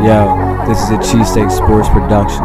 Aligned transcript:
Yo, 0.00 0.64
this 0.68 0.80
is 0.80 0.90
a 0.90 0.98
Cheesesteak 0.98 1.50
Sports 1.50 1.88
production. 1.88 2.44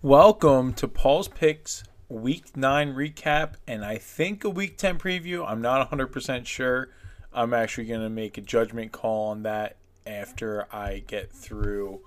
Welcome 0.00 0.72
to 0.72 0.88
Paul's 0.88 1.28
Picks 1.28 1.84
Week 2.08 2.56
9 2.56 2.94
recap 2.94 3.56
and 3.66 3.84
I 3.84 3.98
think 3.98 4.44
a 4.44 4.48
Week 4.48 4.78
10 4.78 4.98
preview. 4.98 5.46
I'm 5.46 5.60
not 5.60 5.90
100% 5.90 6.46
sure. 6.46 6.88
I'm 7.34 7.52
actually 7.52 7.84
going 7.84 8.00
to 8.00 8.08
make 8.08 8.38
a 8.38 8.40
judgment 8.40 8.92
call 8.92 9.28
on 9.28 9.42
that 9.42 9.76
after 10.06 10.66
I 10.74 11.04
get 11.06 11.30
through 11.30 12.00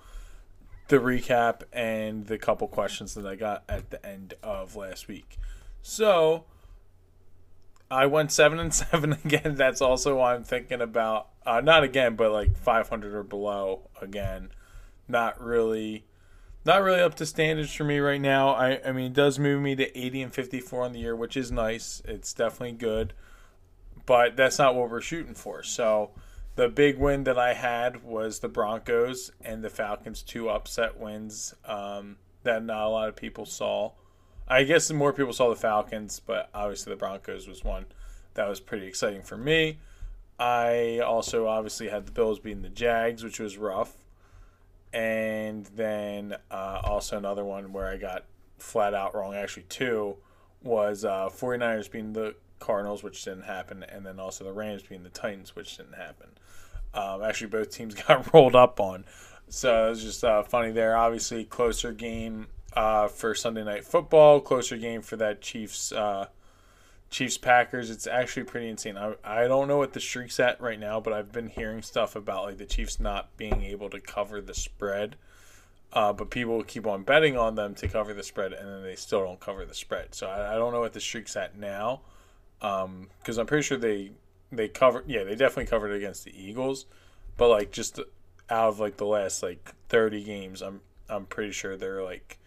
the 0.88 0.98
recap 0.98 1.62
and 1.72 2.26
the 2.26 2.40
couple 2.40 2.68
questions 2.68 3.14
that 3.14 3.28
I 3.28 3.36
got 3.36 3.64
at 3.70 3.92
the 3.92 4.04
end 4.04 4.34
of 4.42 4.76
last 4.76 5.08
week. 5.08 5.38
So, 5.84 6.46
I 7.92 8.06
went 8.06 8.32
7 8.32 8.60
and 8.60 8.74
7 8.74 9.14
again. 9.26 9.56
That's 9.56 9.82
also 9.82 10.18
why 10.18 10.36
I'm 10.36 10.44
thinking 10.44 10.82
about 10.82 11.28
uh, 11.46 11.62
not 11.62 11.84
again, 11.84 12.16
but 12.16 12.32
like 12.32 12.58
500 12.58 13.14
or 13.14 13.24
below 13.24 13.90
again. 14.02 14.50
Not 15.08 15.42
really 15.42 16.06
not 16.64 16.84
really 16.84 17.02
up 17.02 17.16
to 17.16 17.26
standards 17.26 17.74
for 17.74 17.84
me 17.84 17.98
right 17.98 18.22
now. 18.22 18.50
I, 18.50 18.80
I 18.86 18.92
mean, 18.92 19.08
it 19.08 19.14
does 19.14 19.40
move 19.40 19.62
me 19.62 19.76
to 19.76 19.98
80 19.98 20.22
and 20.22 20.34
54 20.34 20.84
on 20.84 20.94
the 20.94 21.00
year, 21.00 21.16
which 21.16 21.36
is 21.36 21.52
nice. 21.52 22.04
It's 22.06 22.34
definitely 22.34 22.78
good, 22.78 23.14
but 24.06 24.38
that's 24.38 24.60
not 24.60 24.76
what 24.76 24.90
we're 24.90 25.02
shooting 25.02 25.34
for. 25.34 25.64
So, 25.64 26.12
the 26.56 26.68
big 26.68 27.00
win 27.00 27.24
that 27.24 27.40
I 27.40 27.54
had 27.54 28.04
was 28.04 28.40
the 28.40 28.50
Broncos 28.50 29.32
and 29.42 29.64
the 29.64 29.70
Falcons, 29.70 30.22
two 30.22 30.50
upset 30.50 31.00
wins 31.00 31.56
um, 31.66 32.18
that 32.44 32.64
not 32.64 32.86
a 32.86 32.90
lot 32.90 33.10
of 33.10 33.16
people 33.16 33.46
saw. 33.46 33.94
I 34.52 34.64
guess 34.64 34.92
more 34.92 35.14
people 35.14 35.34
saw 35.34 35.50
the 35.50 35.56
Falcons, 35.56 36.20
but 36.20 36.50
obviously 36.54 36.92
the 36.92 36.98
Broncos 36.98 37.48
was 37.48 37.64
one 37.64 37.86
that 38.34 38.48
was 38.48 38.60
pretty 38.60 38.86
exciting 38.86 39.22
for 39.22 39.38
me. 39.38 39.80
I 40.38 41.00
also 41.00 41.48
obviously 41.48 41.90
had 41.90 42.06
the 42.06 42.12
Bills 42.12 42.40
beating 42.40 42.62
the 42.62 42.70
Jags, 42.70 43.24
which 43.24 43.40
was 43.40 43.58
rough 43.58 43.96
and 44.94 45.66
then 45.68 46.36
uh, 46.50 46.82
also 46.84 47.18
another 47.18 47.46
one 47.46 47.72
where 47.72 47.88
I 47.88 47.98
got 47.98 48.26
flat 48.58 48.94
out 48.94 49.16
wrong. 49.16 49.34
Actually, 49.34 49.64
two 49.64 50.18
was 50.64 51.06
uh, 51.06 51.30
49ers 51.30 51.90
beating 51.90 52.14
the 52.14 52.36
Cardinals, 52.60 53.04
which 53.04 53.24
didn't 53.24 53.44
happen, 53.44 53.84
and 53.84 54.06
then 54.06 54.20
also 54.20 54.44
the 54.44 54.54
Rams 54.54 54.84
beating 54.84 55.04
the 55.04 55.10
Titans, 55.10 55.56
which 55.56 55.78
didn't 55.78 55.96
happen. 55.96 56.28
Um, 56.94 57.24
actually, 57.24 57.48
both 57.48 57.72
teams 57.72 57.96
got 58.08 58.34
rolled 58.34 58.56
up 58.56 58.80
on, 58.80 59.06
so 59.48 59.88
it 59.88 59.90
was 59.90 60.04
just 60.04 60.24
uh, 60.24 60.44
funny 60.44 60.72
there. 60.72 60.96
Obviously, 60.96 61.46
closer 61.46 61.94
game 61.94 62.48
uh, 62.74 63.08
for 63.08 63.36
Sunday 63.36 63.64
Night 63.64 63.86
Football, 63.86 64.40
closer 64.40 64.78
game 64.78 65.02
for 65.02 65.16
that 65.18 65.42
Chiefs. 65.42 65.92
Uh, 65.92 66.28
Chiefs 67.10 67.38
Packers, 67.38 67.90
it's 67.90 68.08
actually 68.08 68.44
pretty 68.44 68.70
insane. 68.70 68.98
I, 68.98 69.16
I 69.24 69.48
don't 69.48 69.68
know 69.68 69.78
what 69.78 69.92
the 69.92 70.00
streak's 70.00 70.40
at 70.40 70.62
right 70.62 70.80
now, 70.80 71.02
but 71.02 71.12
I've 71.12 71.32
been 71.34 71.50
hearing 71.50 71.82
stuff 71.82 72.16
about 72.16 72.46
like 72.46 72.58
the 72.58 72.66
Chiefs 72.66 73.02
not 73.02 73.36
being 73.36 73.64
able 73.64 73.90
to 73.90 74.00
cover 74.00 74.42
the 74.42 74.54
spread. 74.54 75.18
Uh, 75.94 76.14
but 76.14 76.30
people 76.30 76.64
keep 76.64 76.88
on 76.88 77.04
betting 77.04 77.36
on 77.36 77.56
them 77.56 77.76
to 77.76 77.88
cover 77.88 78.14
the 78.14 78.24
spread, 78.24 78.54
and 78.54 78.66
then 78.66 78.82
they 78.82 78.96
still 78.96 79.26
don't 79.26 79.42
cover 79.42 79.66
the 79.66 79.76
spread. 79.76 80.16
So 80.16 80.28
I, 80.28 80.56
I 80.56 80.58
don't 80.58 80.72
know 80.72 80.80
what 80.80 80.94
the 80.94 81.02
streak's 81.02 81.36
at 81.36 81.58
now, 81.58 82.00
because 82.60 82.86
um, 82.86 83.40
I'm 83.40 83.46
pretty 83.46 83.64
sure 83.64 83.78
they 83.78 84.12
they 84.54 84.70
covered. 84.70 85.04
Yeah, 85.08 85.26
they 85.26 85.36
definitely 85.36 85.66
covered 85.66 85.92
against 85.92 86.24
the 86.24 86.32
Eagles, 86.34 86.86
but 87.36 87.50
like 87.50 87.72
just 87.72 88.00
out 88.50 88.70
of 88.70 88.80
like 88.80 88.96
the 88.96 89.06
last 89.06 89.44
like 89.44 89.74
30 89.90 90.24
games, 90.24 90.62
I'm 90.62 90.80
I'm 91.10 91.26
pretty 91.26 91.52
sure 91.52 91.76
they're 91.76 92.04
like 92.04 92.38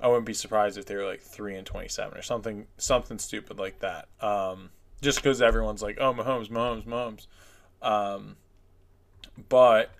I 0.00 0.08
wouldn't 0.08 0.26
be 0.26 0.34
surprised 0.34 0.76
if 0.76 0.86
they 0.86 0.96
were 0.96 1.04
like 1.04 1.20
three 1.20 1.54
and 1.54 1.66
twenty 1.66 1.88
seven 1.88 2.18
or 2.18 2.22
something 2.22 2.66
something 2.76 3.18
stupid 3.18 3.58
like 3.58 3.80
that. 3.80 4.08
Um, 4.20 4.70
just 5.00 5.18
because 5.18 5.40
everyone's 5.40 5.82
like, 5.82 5.98
oh 6.00 6.12
Mahomes, 6.12 6.48
Mahomes, 6.48 6.84
Mahomes. 6.84 7.26
Um, 7.82 8.36
but 9.48 9.92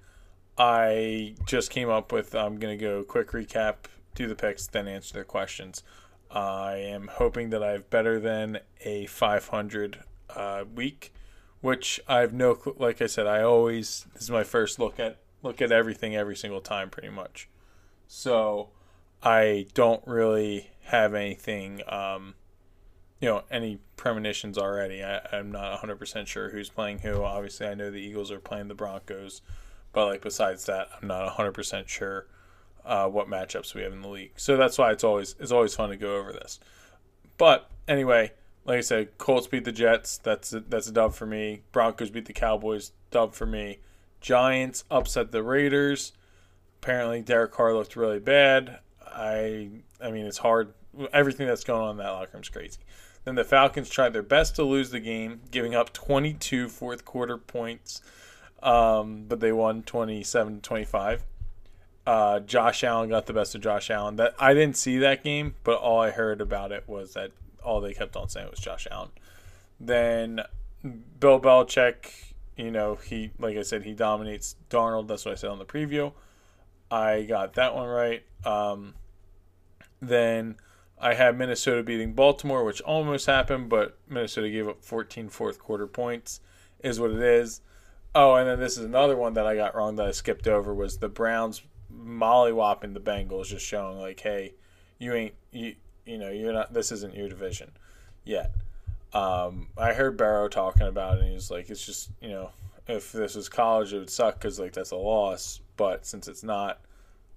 I 0.56 1.34
just 1.46 1.70
came 1.70 1.90
up 1.90 2.12
with 2.12 2.34
I'm 2.34 2.58
gonna 2.58 2.76
go 2.76 3.02
quick 3.02 3.30
recap, 3.30 3.76
do 4.14 4.26
the 4.26 4.34
picks, 4.34 4.66
then 4.66 4.88
answer 4.88 5.14
their 5.14 5.24
questions. 5.24 5.82
I 6.30 6.76
am 6.76 7.08
hoping 7.12 7.50
that 7.50 7.62
I 7.62 7.72
have 7.72 7.90
better 7.90 8.18
than 8.18 8.58
a 8.84 9.06
500 9.06 10.00
uh, 10.34 10.64
week, 10.74 11.12
which 11.60 12.00
I 12.08 12.20
have 12.20 12.32
no 12.32 12.58
like 12.76 13.00
I 13.00 13.06
said 13.06 13.26
I 13.26 13.42
always 13.42 14.06
this 14.14 14.24
is 14.24 14.30
my 14.30 14.44
first 14.44 14.78
look 14.78 14.98
at 14.98 15.18
look 15.42 15.62
at 15.62 15.70
everything 15.70 16.16
every 16.16 16.36
single 16.36 16.60
time 16.60 16.90
pretty 16.90 17.10
much. 17.10 17.48
So 18.06 18.70
I 19.24 19.66
don't 19.72 20.06
really 20.06 20.70
have 20.84 21.14
anything, 21.14 21.80
um, 21.88 22.34
you 23.20 23.28
know, 23.28 23.42
any 23.50 23.78
premonitions 23.96 24.58
already. 24.58 25.02
I, 25.02 25.20
I'm 25.32 25.50
not 25.50 25.80
100% 25.80 26.26
sure 26.26 26.50
who's 26.50 26.68
playing 26.68 26.98
who. 26.98 27.22
Obviously, 27.22 27.66
I 27.66 27.74
know 27.74 27.90
the 27.90 27.96
Eagles 27.96 28.30
are 28.30 28.38
playing 28.38 28.68
the 28.68 28.74
Broncos, 28.74 29.40
but 29.92 30.06
like 30.06 30.22
besides 30.22 30.66
that, 30.66 30.88
I'm 31.00 31.08
not 31.08 31.36
100% 31.36 31.88
sure 31.88 32.26
uh, 32.84 33.08
what 33.08 33.28
matchups 33.28 33.74
we 33.74 33.82
have 33.82 33.92
in 33.92 34.02
the 34.02 34.08
league. 34.08 34.32
So 34.36 34.58
that's 34.58 34.76
why 34.76 34.92
it's 34.92 35.04
always 35.04 35.34
it's 35.40 35.52
always 35.52 35.74
fun 35.74 35.88
to 35.88 35.96
go 35.96 36.16
over 36.16 36.32
this. 36.32 36.60
But 37.38 37.70
anyway, 37.88 38.32
like 38.66 38.78
I 38.78 38.82
said, 38.82 39.16
Colts 39.16 39.46
beat 39.46 39.64
the 39.64 39.72
Jets. 39.72 40.18
That's 40.18 40.52
a, 40.52 40.60
that's 40.60 40.86
a 40.86 40.92
dub 40.92 41.14
for 41.14 41.26
me. 41.26 41.62
Broncos 41.72 42.10
beat 42.10 42.26
the 42.26 42.32
Cowboys. 42.32 42.92
Dub 43.10 43.34
for 43.34 43.46
me. 43.46 43.78
Giants 44.20 44.84
upset 44.90 45.32
the 45.32 45.42
Raiders. 45.42 46.12
Apparently, 46.82 47.22
Derek 47.22 47.52
Carr 47.52 47.72
looked 47.72 47.96
really 47.96 48.20
bad. 48.20 48.80
I 49.14 49.70
I 50.00 50.10
mean 50.10 50.26
it's 50.26 50.38
hard. 50.38 50.74
Everything 51.12 51.46
that's 51.46 51.64
going 51.64 51.82
on 51.82 51.90
in 51.92 51.96
that 51.98 52.10
locker 52.10 52.30
room 52.34 52.42
is 52.42 52.48
crazy. 52.48 52.78
Then 53.24 53.36
the 53.36 53.44
Falcons 53.44 53.88
tried 53.88 54.12
their 54.12 54.22
best 54.22 54.56
to 54.56 54.64
lose 54.64 54.90
the 54.90 55.00
game, 55.00 55.40
giving 55.50 55.74
up 55.74 55.92
22 55.92 56.68
fourth 56.68 57.04
quarter 57.04 57.38
points, 57.38 58.02
um, 58.62 59.24
but 59.26 59.40
they 59.40 59.52
won 59.52 59.82
27 59.82 60.60
25. 60.60 61.24
Uh, 62.06 62.40
Josh 62.40 62.84
Allen 62.84 63.08
got 63.08 63.24
the 63.24 63.32
best 63.32 63.54
of 63.54 63.62
Josh 63.62 63.90
Allen. 63.90 64.16
That 64.16 64.34
I 64.38 64.52
didn't 64.52 64.76
see 64.76 64.98
that 64.98 65.24
game, 65.24 65.54
but 65.64 65.78
all 65.78 66.00
I 66.00 66.10
heard 66.10 66.40
about 66.40 66.70
it 66.70 66.84
was 66.86 67.14
that 67.14 67.30
all 67.62 67.80
they 67.80 67.94
kept 67.94 68.14
on 68.14 68.28
saying 68.28 68.50
was 68.50 68.60
Josh 68.60 68.86
Allen. 68.90 69.08
Then 69.80 70.42
Bill 71.18 71.40
Belichick, 71.40 72.34
you 72.56 72.70
know, 72.70 72.96
he 72.96 73.30
like 73.38 73.56
I 73.56 73.62
said, 73.62 73.84
he 73.84 73.94
dominates 73.94 74.56
Darnold. 74.68 75.08
That's 75.08 75.24
what 75.24 75.32
I 75.32 75.36
said 75.36 75.50
on 75.50 75.58
the 75.58 75.64
preview. 75.64 76.12
I 76.90 77.22
got 77.22 77.54
that 77.54 77.74
one 77.74 77.88
right. 77.88 78.22
Um, 78.44 78.94
then 80.08 80.56
I 80.98 81.14
had 81.14 81.36
Minnesota 81.36 81.82
beating 81.82 82.14
Baltimore, 82.14 82.64
which 82.64 82.80
almost 82.82 83.26
happened, 83.26 83.68
but 83.68 83.98
Minnesota 84.08 84.48
gave 84.50 84.68
up 84.68 84.84
14 84.84 85.28
fourth 85.28 85.58
quarter 85.58 85.86
points, 85.86 86.40
is 86.80 87.00
what 87.00 87.10
it 87.10 87.20
is. 87.20 87.60
Oh, 88.14 88.34
and 88.34 88.48
then 88.48 88.60
this 88.60 88.78
is 88.78 88.84
another 88.84 89.16
one 89.16 89.34
that 89.34 89.46
I 89.46 89.56
got 89.56 89.74
wrong 89.74 89.96
that 89.96 90.06
I 90.06 90.12
skipped 90.12 90.46
over 90.46 90.72
was 90.72 90.98
the 90.98 91.08
Browns 91.08 91.62
mollywhopping 91.92 92.94
the 92.94 93.00
Bengals, 93.00 93.46
just 93.46 93.66
showing 93.66 93.98
like, 93.98 94.20
hey, 94.20 94.54
you 94.98 95.12
ain't 95.14 95.34
you 95.52 95.74
you 96.06 96.18
know 96.18 96.30
you're 96.30 96.52
not 96.52 96.72
this 96.72 96.92
isn't 96.92 97.14
your 97.14 97.28
division 97.28 97.72
yet. 98.24 98.54
Um, 99.12 99.68
I 99.76 99.92
heard 99.92 100.16
Burrow 100.16 100.48
talking 100.48 100.86
about 100.86 101.16
it, 101.16 101.20
and 101.20 101.28
he 101.28 101.34
was 101.34 101.50
like, 101.50 101.70
it's 101.70 101.84
just 101.84 102.10
you 102.20 102.28
know 102.28 102.50
if 102.86 103.12
this 103.12 103.34
was 103.34 103.48
college, 103.48 103.92
it 103.92 103.98
would 103.98 104.10
suck 104.10 104.38
because 104.38 104.58
like 104.58 104.72
that's 104.72 104.90
a 104.90 104.96
loss, 104.96 105.60
but 105.76 106.06
since 106.06 106.28
it's 106.28 106.42
not 106.42 106.80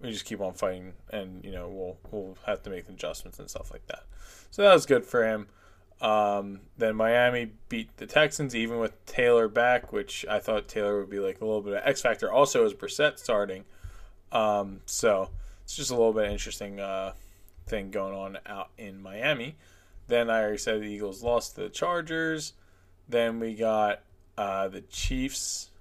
we 0.02 0.12
just 0.12 0.26
keep 0.26 0.42
on 0.42 0.54
fighting, 0.54 0.94
and 1.12 1.44
you 1.44 1.52
know 1.52 1.70
we'll 1.70 1.98
we'll 2.12 2.38
have 2.46 2.64
to 2.64 2.70
make 2.70 2.88
adjustments 2.90 3.40
and 3.40 3.50
stuff 3.50 3.72
like 3.72 3.86
that. 3.88 4.04
So 4.52 4.64
that 4.64 4.74
was 4.74 4.86
good 4.86 5.06
for 5.06 5.26
him. 5.26 5.48
Um, 6.00 6.60
then 6.78 6.96
Miami 6.96 7.54
beat 7.70 7.98
the 7.98 8.06
Texans 8.06 8.56
even 8.56 8.78
with 8.78 9.04
Taylor 9.06 9.48
back, 9.48 9.92
which 9.92 10.26
I 10.30 10.40
thought 10.40 10.68
Taylor 10.68 11.00
would 11.00 11.10
be 11.10 11.20
like 11.20 11.42
a 11.42 11.46
little 11.46 11.62
bit 11.62 11.74
of 11.74 11.82
X 11.84 12.02
factor. 12.02 12.32
Also, 12.32 12.66
as 12.66 12.74
Brissett 12.74 13.18
starting, 13.18 13.66
um, 14.32 14.82
so 14.86 15.30
it's 15.64 15.76
just 15.76 15.90
a 15.90 15.96
little 15.96 16.14
bit 16.14 16.30
interesting 16.32 16.80
uh, 16.80 17.14
thing 17.66 17.90
going 17.90 18.14
on 18.14 18.38
out 18.46 18.70
in 18.78 19.02
Miami. 19.02 19.56
Then 20.08 20.30
I 20.30 20.42
already 20.42 20.58
said 20.58 20.82
the 20.82 20.86
Eagles 20.86 21.24
lost 21.24 21.56
to 21.56 21.62
the 21.62 21.70
Chargers. 21.70 22.54
Then 23.10 23.40
we 23.40 23.56
got 23.56 24.02
uh, 24.38 24.68
the 24.68 24.82
Chiefs 24.82 25.72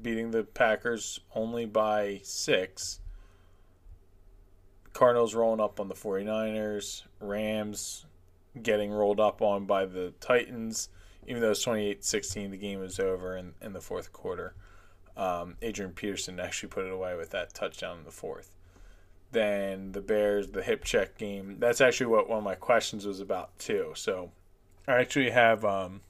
beating 0.00 0.30
the 0.32 0.42
Packers 0.42 1.20
only 1.34 1.66
by 1.66 2.20
six. 2.24 2.98
Cardinals 4.92 5.34
rolling 5.34 5.60
up 5.60 5.80
on 5.80 5.88
the 5.88 5.94
49ers, 5.94 7.02
Rams 7.20 8.06
getting 8.60 8.90
rolled 8.90 9.20
up 9.20 9.40
on 9.40 9.64
by 9.64 9.86
the 9.86 10.12
Titans, 10.20 10.88
even 11.26 11.40
though 11.40 11.52
it's 11.52 11.62
28 11.62 12.04
16, 12.04 12.50
the 12.50 12.56
game 12.56 12.80
was 12.80 12.98
over 13.00 13.36
in, 13.36 13.54
in 13.62 13.72
the 13.72 13.80
fourth 13.80 14.12
quarter. 14.12 14.54
Um, 15.16 15.56
Adrian 15.62 15.92
Peterson 15.92 16.40
actually 16.40 16.70
put 16.70 16.84
it 16.84 16.92
away 16.92 17.16
with 17.16 17.30
that 17.30 17.54
touchdown 17.54 17.98
in 17.98 18.04
the 18.04 18.10
fourth. 18.10 18.50
Then 19.30 19.92
the 19.92 20.00
Bears, 20.00 20.48
the 20.48 20.62
hip 20.62 20.84
check 20.84 21.16
game. 21.16 21.56
That's 21.58 21.80
actually 21.80 22.06
what 22.06 22.28
one 22.28 22.38
of 22.38 22.44
my 22.44 22.54
questions 22.54 23.06
was 23.06 23.20
about, 23.20 23.58
too. 23.58 23.92
So 23.94 24.30
I 24.86 24.94
actually 24.94 25.30
have. 25.30 25.64
Um, 25.64 26.02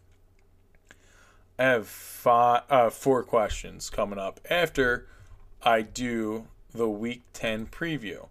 I 1.58 1.64
have 1.64 1.86
five, 1.86 2.62
uh, 2.70 2.90
four 2.90 3.22
questions 3.22 3.90
coming 3.90 4.18
up 4.18 4.40
after 4.50 5.06
I 5.62 5.82
do 5.82 6.48
the 6.72 6.88
Week 6.88 7.22
10 7.34 7.66
preview. 7.66 8.28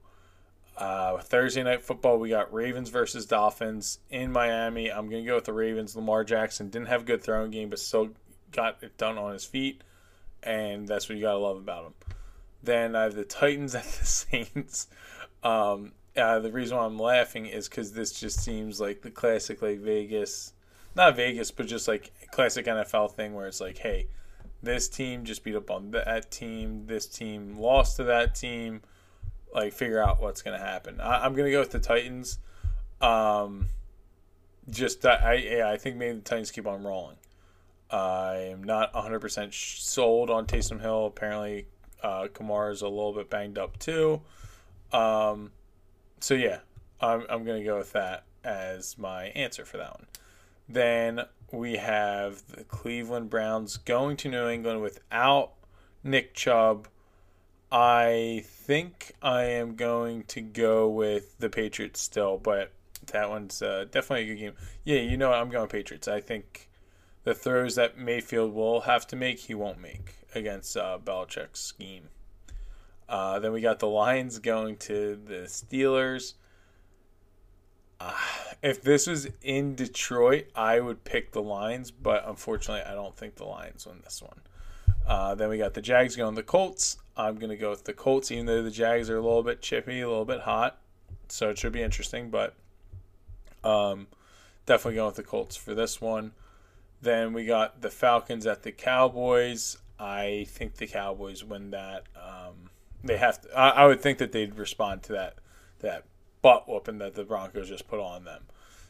Uh, 0.81 1.19
Thursday 1.19 1.61
night 1.61 1.83
football, 1.83 2.17
we 2.17 2.29
got 2.29 2.51
Ravens 2.51 2.89
versus 2.89 3.27
Dolphins 3.27 3.99
in 4.09 4.31
Miami. 4.31 4.91
I'm 4.91 5.09
going 5.09 5.23
to 5.23 5.27
go 5.27 5.35
with 5.35 5.45
the 5.45 5.53
Ravens. 5.53 5.95
Lamar 5.95 6.23
Jackson 6.23 6.69
didn't 6.69 6.87
have 6.87 7.01
a 7.01 7.05
good 7.05 7.23
throwing 7.23 7.51
game, 7.51 7.69
but 7.69 7.77
still 7.77 8.09
got 8.51 8.81
it 8.81 8.97
done 8.97 9.19
on 9.19 9.33
his 9.33 9.45
feet, 9.45 9.83
and 10.41 10.87
that's 10.87 11.07
what 11.07 11.19
you 11.19 11.21
gotta 11.21 11.37
love 11.37 11.57
about 11.57 11.85
him. 11.85 11.93
Then 12.63 12.95
I 12.95 13.03
have 13.03 13.13
the 13.13 13.23
Titans 13.23 13.75
at 13.75 13.83
the 13.83 14.05
Saints. 14.05 14.87
Um, 15.43 15.91
uh, 16.17 16.39
the 16.39 16.51
reason 16.51 16.77
why 16.77 16.85
I'm 16.85 16.97
laughing 16.97 17.45
is 17.45 17.69
because 17.69 17.93
this 17.93 18.19
just 18.19 18.43
seems 18.43 18.81
like 18.81 19.03
the 19.03 19.11
classic 19.11 19.61
like 19.61 19.79
Vegas, 19.79 20.53
not 20.95 21.15
Vegas, 21.15 21.51
but 21.51 21.67
just 21.67 21.87
like 21.87 22.11
classic 22.31 22.65
NFL 22.65 23.13
thing 23.13 23.35
where 23.35 23.45
it's 23.45 23.61
like, 23.61 23.77
hey, 23.77 24.07
this 24.63 24.89
team 24.89 25.25
just 25.25 25.43
beat 25.43 25.55
up 25.55 25.69
on 25.69 25.91
that 25.91 26.31
team. 26.31 26.87
This 26.87 27.05
team 27.05 27.55
lost 27.55 27.97
to 27.97 28.03
that 28.05 28.33
team. 28.33 28.81
Like, 29.53 29.73
figure 29.73 30.01
out 30.01 30.21
what's 30.21 30.41
going 30.41 30.57
to 30.57 30.65
happen. 30.65 31.01
I, 31.01 31.25
am 31.25 31.33
going 31.33 31.45
to 31.45 31.51
go 31.51 31.59
with 31.59 31.71
the 31.71 31.79
Titans. 31.79 32.39
Um, 33.01 33.67
just 34.69 35.05
I 35.05 35.33
yeah, 35.33 35.69
I 35.69 35.77
think 35.77 35.97
maybe 35.97 36.15
the 36.15 36.21
Titans 36.21 36.51
keep 36.51 36.67
on 36.67 36.83
rolling. 36.83 37.17
I 37.89 38.49
am 38.51 38.63
not 38.63 38.93
100% 38.93 39.53
sold 39.53 40.29
on 40.29 40.45
Taysom 40.45 40.79
Hill. 40.79 41.07
Apparently, 41.07 41.65
uh, 42.01 42.27
Kamara 42.33 42.71
is 42.71 42.81
a 42.81 42.87
little 42.87 43.13
bit 43.13 43.29
banged 43.29 43.57
up 43.57 43.77
too. 43.79 44.21
Um, 44.93 45.51
so 46.19 46.33
yeah, 46.33 46.59
I'm 46.99 47.25
I'm 47.29 47.43
gonna 47.43 47.63
go 47.63 47.77
with 47.77 47.93
that 47.93 48.23
as 48.43 48.97
my 48.97 49.25
answer 49.27 49.65
for 49.65 49.77
that 49.77 49.91
one. 49.91 50.07
Then 50.67 51.21
we 51.51 51.77
have 51.77 52.45
the 52.47 52.63
Cleveland 52.63 53.29
Browns 53.29 53.77
going 53.77 54.15
to 54.17 54.29
New 54.29 54.47
England 54.47 54.81
without 54.81 55.51
Nick 56.03 56.33
Chubb. 56.33 56.87
I 57.71 58.43
think 58.45 59.13
I 59.21 59.43
am 59.43 59.75
going 59.75 60.23
to 60.25 60.41
go 60.41 60.89
with 60.89 61.37
the 61.39 61.49
Patriots 61.49 62.01
still, 62.01 62.37
but 62.37 62.73
that 63.07 63.29
one's 63.29 63.61
uh, 63.61 63.85
definitely 63.89 64.29
a 64.29 64.35
good 64.35 64.39
game. 64.39 64.53
Yeah, 64.83 64.99
you 64.99 65.15
know 65.17 65.29
what? 65.29 65.39
I'm 65.39 65.49
going 65.49 65.69
Patriots. 65.69 66.07
I 66.07 66.19
think 66.19 66.69
the 67.23 67.33
throws 67.33 67.75
that 67.75 67.97
Mayfield 67.97 68.53
will 68.53 68.81
have 68.81 69.07
to 69.07 69.15
make, 69.15 69.39
he 69.39 69.53
won't 69.53 69.79
make 69.79 70.15
against 70.35 70.75
uh, 70.75 70.97
Belichick's 71.03 71.61
scheme. 71.61 72.09
Uh, 73.07 73.39
then 73.39 73.51
we 73.51 73.61
got 73.61 73.79
the 73.79 73.87
Lions 73.87 74.39
going 74.39 74.77
to 74.77 75.19
the 75.25 75.43
Steelers. 75.43 76.33
Uh, 77.99 78.13
if 78.61 78.81
this 78.81 79.07
was 79.07 79.27
in 79.41 79.75
Detroit, 79.75 80.47
I 80.55 80.79
would 80.79 81.03
pick 81.03 81.31
the 81.31 81.41
Lions, 81.41 81.91
but 81.91 82.27
unfortunately, 82.27 82.83
I 82.83 82.95
don't 82.95 83.15
think 83.15 83.35
the 83.35 83.45
Lions 83.45 83.85
win 83.85 83.99
this 84.03 84.21
one. 84.21 84.41
Uh, 85.05 85.35
then 85.35 85.49
we 85.49 85.57
got 85.57 85.73
the 85.73 85.81
Jags 85.81 86.15
going 86.15 86.35
the 86.35 86.43
Colts. 86.43 86.97
I'm 87.21 87.35
going 87.35 87.51
to 87.51 87.57
go 87.57 87.69
with 87.69 87.83
the 87.83 87.93
Colts, 87.93 88.31
even 88.31 88.47
though 88.47 88.63
the 88.63 88.71
Jags 88.71 89.09
are 89.09 89.17
a 89.17 89.21
little 89.21 89.43
bit 89.43 89.61
chippy, 89.61 90.01
a 90.01 90.09
little 90.09 90.25
bit 90.25 90.41
hot. 90.41 90.79
So 91.29 91.49
it 91.49 91.57
should 91.59 91.71
be 91.71 91.83
interesting, 91.83 92.29
but 92.31 92.55
um, 93.63 94.07
definitely 94.65 94.95
going 94.95 95.07
with 95.07 95.15
the 95.17 95.23
Colts 95.23 95.55
for 95.55 95.75
this 95.75 96.01
one. 96.01 96.31
Then 97.01 97.33
we 97.33 97.45
got 97.45 97.81
the 97.81 97.91
Falcons 97.91 98.47
at 98.47 98.63
the 98.63 98.71
Cowboys. 98.71 99.77
I 99.99 100.47
think 100.49 100.75
the 100.75 100.87
Cowboys 100.87 101.43
win 101.43 101.71
that. 101.71 102.05
Um, 102.15 102.71
they 103.03 103.17
have 103.17 103.39
to. 103.41 103.57
I, 103.57 103.69
I, 103.69 103.85
would 103.85 104.01
think 104.01 104.17
that 104.17 104.31
they'd 104.31 104.55
respond 104.55 105.03
to 105.03 105.13
that 105.13 105.35
that 105.79 106.05
butt 106.41 106.67
whooping 106.67 106.97
that 106.99 107.15
the 107.15 107.23
Broncos 107.23 107.69
just 107.69 107.87
put 107.87 107.99
on 107.99 108.25
them. 108.25 108.43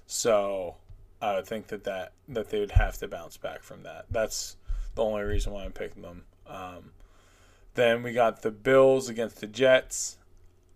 So 0.08 0.76
I 1.22 1.36
would 1.36 1.48
think 1.48 1.68
that 1.68 1.84
that 1.84 2.14
that 2.30 2.50
they 2.50 2.60
would 2.60 2.72
have 2.72 2.98
to 3.00 3.08
bounce 3.08 3.38
back 3.38 3.62
from 3.62 3.84
that. 3.84 4.06
That's 4.10 4.56
the 4.96 5.04
only 5.04 5.24
reason 5.24 5.52
why 5.54 5.64
I'm 5.66 5.72
picking 5.72 6.02
them. 6.02 6.24
Um, 6.48 6.92
then 7.74 8.04
we 8.04 8.14
got 8.14 8.42
the 8.42 8.52
Bills 8.52 9.10
against 9.10 9.40
the 9.40 9.48
Jets. 9.48 10.18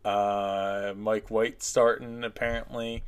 Uh, 0.03 0.93
Mike 0.95 1.29
White 1.29 1.63
starting 1.63 2.23
apparently, 2.23 3.03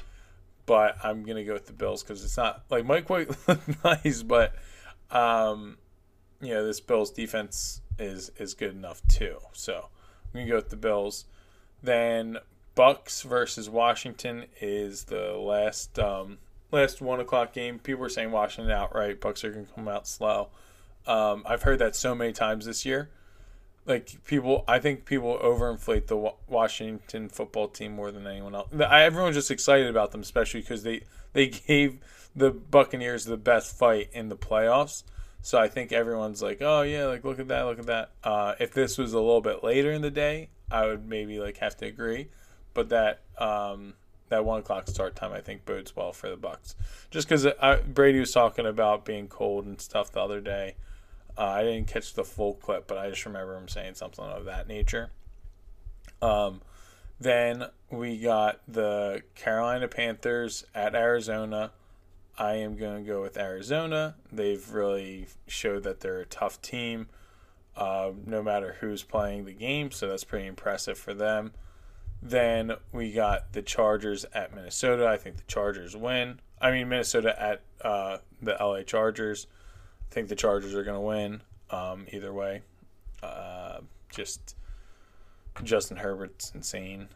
but 0.66 0.98
I'm 1.04 1.24
gonna 1.24 1.44
go 1.44 1.54
with 1.54 1.68
the 1.68 1.74
Bills 1.74 2.04
because 2.04 2.24
it's 2.24 2.38
not 2.38 2.63
like 2.69 2.86
Mike 2.86 3.10
White 3.10 3.30
looked 3.48 3.84
nice, 3.84 4.24
but 4.24 4.56
um, 5.12 5.78
you 6.42 6.54
know 6.54 6.66
this 6.66 6.80
Bills 6.80 7.12
defense 7.12 7.81
is 8.00 8.31
is 8.38 8.54
good 8.54 8.72
enough 8.72 9.01
too. 9.07 9.38
So 9.54 9.89
I'm 10.25 10.42
gonna 10.42 10.48
go 10.48 10.56
with 10.56 10.69
the 10.69 10.75
Bills. 10.75 11.25
Then 11.84 12.38
Bucks 12.74 13.22
versus 13.22 13.69
Washington 13.69 14.45
is 14.60 15.06
the 15.06 15.34
last 15.34 15.98
um, 16.00 16.39
last 16.72 17.01
one 17.01 17.19
o'clock 17.19 17.54
game. 17.54 17.80
People 17.80 18.06
are 18.06 18.10
saying 18.10 18.31
Washington 18.31 18.72
outright. 18.72 19.22
Bucks 19.22 19.44
are 19.44 19.51
gonna 19.51 19.68
come 19.74 19.88
out 19.88 20.07
slow. 20.07 20.50
Um, 21.06 21.44
I've 21.45 21.63
heard 21.63 21.80
that 21.80 21.95
so 21.95 22.13
many 22.13 22.34
times 22.34 22.66
this 22.66 22.86
year. 22.86 23.10
Like 23.88 24.24
people, 24.25 24.66
I 24.68 24.80
think 24.80 25.06
people 25.06 25.39
overinflate 25.42 26.07
the 26.07 26.34
Washington 26.48 27.30
football 27.30 27.69
team 27.69 27.94
more 27.95 28.12
than 28.12 28.28
anyone 28.28 28.54
else. 28.54 28.69
Everyone's 28.78 29.36
just 29.36 29.50
excited 29.50 29.88
about 29.88 30.12
them, 30.12 30.22
especially 30.22 30.60
because 30.60 30.84
they 30.84 31.04
they 31.34 31.48
gave 31.68 32.00
the 32.36 32.51
Buccaneers 32.51 33.25
the 33.25 33.38
best 33.38 33.78
fight 33.78 34.10
in 34.13 34.30
the 34.30 34.36
playoffs. 34.36 35.04
So 35.42 35.57
I 35.57 35.69
think 35.69 35.94
everyone's 35.94 36.42
like, 36.42 36.62
oh 36.62 36.81
yeah, 36.81 37.06
like 37.06 37.24
look 37.24 37.39
at 37.39 37.48
that, 37.48 37.62
look 37.63 37.80
at 37.80 37.86
that. 37.86 38.12
Uh, 38.24 38.56
if 38.60 38.74
this 38.74 38.98
was 38.98 39.13
a 39.13 39.19
little 39.19 39.42
bit 39.42 39.63
later 39.63 39.92
in 39.92 40.01
the 40.01 40.12
day, 40.12 40.50
I 40.69 40.86
would 40.86 41.07
maybe 41.07 41.39
like 41.39 41.57
have 41.57 41.78
to 41.78 41.86
agree, 41.86 42.28
but 42.74 42.89
that 42.89 43.22
um, 43.38 43.94
that 44.30 44.44
one 44.44 44.60
o'clock 44.60 44.88
start 44.88 45.16
time 45.16 45.31
I 45.31 45.42
think 45.42 45.66
bodes 45.66 45.95
well 45.95 46.12
for 46.12 46.30
the 46.30 46.36
Bucks. 46.36 46.75
Just 47.12 47.30
because 47.30 47.48
Brady 47.88 48.19
was 48.19 48.31
talking 48.31 48.66
about 48.66 49.06
being 49.06 49.28
cold 49.28 49.66
and 49.66 49.80
stuff 49.80 50.12
the 50.12 50.19
other 50.19 50.42
day. 50.42 50.75
Uh, 51.38 51.45
I 51.45 51.63
didn't 51.63 51.88
catch 51.88 52.13
the 52.13 52.24
full 52.24 52.56
clip, 52.56 52.88
but 52.88 52.98
I 52.98 53.10
just 53.10 53.25
remember 53.25 53.56
him 53.56 53.68
saying 53.68 53.95
something 53.95 54.25
of 54.25 54.45
that 54.45 54.68
nature. 54.68 55.12
Um, 56.22 56.62
then 57.19 57.66
we 57.92 58.18
got 58.18 58.62
the 58.68 59.22
Carolina 59.36 59.88
Panthers 59.88 60.66
at 60.74 60.95
Arizona. 60.95 61.72
I 62.38 62.56
am 62.56 62.75
going 62.75 63.04
to 63.04 63.07
go 63.07 63.22
with 63.22 63.38
Arizona. 63.38 64.16
They've 64.31 64.68
really 64.72 65.28
showed 65.48 65.84
that 65.84 66.01
they're 66.01 66.19
a 66.19 66.25
tough 66.25 66.62
team, 66.62 67.07
uh, 67.75 68.12
no 68.25 68.44
matter 68.44 68.78
who's 68.80 69.04
playing 69.04 69.45
the 69.45 69.54
game, 69.54 69.92
so 69.92 70.07
that's 70.07 70.24
pretty 70.24 70.48
impressive 70.48 70.98
for 70.98 71.13
them. 71.13 71.54
Then 72.22 72.74
we 72.92 73.12
got 73.12 73.54
the 73.54 73.62
Chargers 73.62 74.25
at 74.34 74.54
Minnesota. 74.54 75.07
I 75.07 75.18
think 75.18 75.38
the 75.38 75.44
Chargers 75.44 75.95
win. 75.95 76.39
I 76.60 76.72
mean, 76.72 76.89
Minnesota 76.89 77.39
at 77.42 77.62
uh, 77.81 78.18
the 78.42 78.57
LA 78.60 78.81
Chargers. 78.84 79.48
Think 80.12 80.30
the 80.30 80.36
Chargers 80.36 80.74
are 80.74 80.83
going 80.83 80.95
to 80.95 81.01
win 81.01 81.42
um, 81.69 82.06
either 82.12 82.33
way. 82.33 82.62
Uh, 83.21 83.80
just 84.09 84.56
Justin 85.63 85.98
Herbert's 85.98 86.51
insane. 86.54 87.09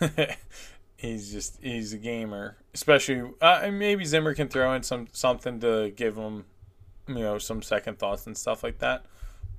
he's 0.96 1.32
just 1.32 1.62
he's 1.62 1.92
a 1.92 1.98
gamer. 1.98 2.56
Especially 2.74 3.30
uh, 3.40 3.70
maybe 3.72 4.04
Zimmer 4.04 4.34
can 4.34 4.48
throw 4.48 4.72
in 4.74 4.82
some 4.82 5.08
something 5.12 5.60
to 5.60 5.92
give 5.94 6.16
him, 6.16 6.44
you 7.08 7.14
know, 7.14 7.38
some 7.38 7.62
second 7.62 7.98
thoughts 7.98 8.26
and 8.26 8.36
stuff 8.36 8.62
like 8.62 8.78
that. 8.78 9.04